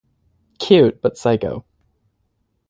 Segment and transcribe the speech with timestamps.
[0.57, 1.63] Cute, but psycho.